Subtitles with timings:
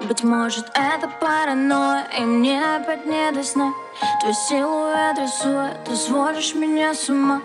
[0.00, 3.72] Быть может это паранойя И мне опять не до сна.
[4.20, 7.40] Твой силуэт рисует Ты сводишь меня с ума.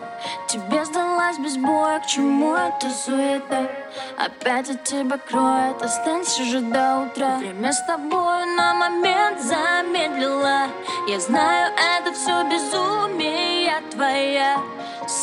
[0.48, 3.70] Тебе сдалась без боя К чему это суета?
[4.18, 7.38] Опять от тебя кроет Останься же до утра.
[7.38, 10.68] Время с тобой на момент замедлила
[11.08, 14.58] Я знаю, это все безумие твоя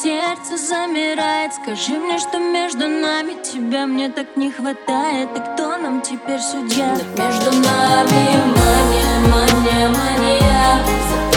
[0.03, 1.55] Сердце замирает.
[1.55, 5.29] Скажи мне, что между нами Тебя мне так не хватает.
[5.37, 6.97] И кто нам теперь судья?
[7.17, 11.28] Да между нами мания, мания, мания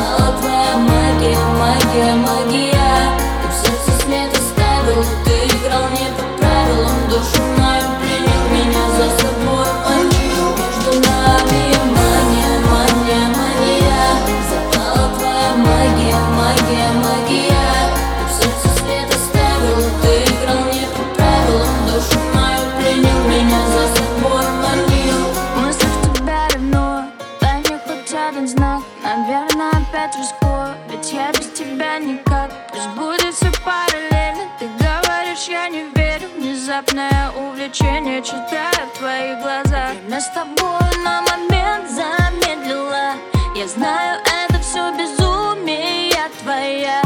[31.91, 32.51] тебя никак.
[32.71, 34.49] Пусть будет все параллельно.
[34.59, 36.27] Ты говоришь, я не верю.
[36.37, 39.91] Внезапное увлечение Читаю в твоих глазах.
[40.05, 43.13] Время с тобой на момент замедлила
[43.55, 47.01] Я знаю, это все безумие твоя.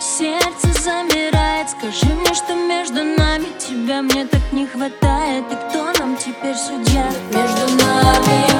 [0.00, 1.70] Сердце замирает.
[1.70, 3.46] Скажи мне, что между нами.
[3.58, 5.44] Тебя мне так не хватает.
[5.50, 7.10] И кто нам теперь судья?
[7.32, 8.55] Между нами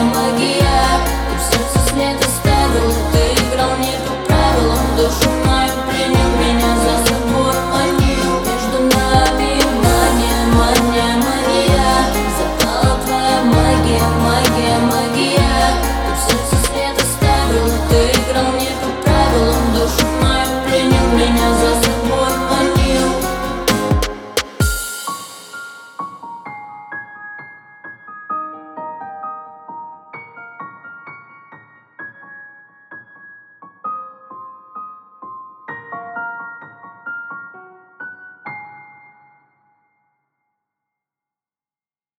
[0.00, 0.59] I'ma.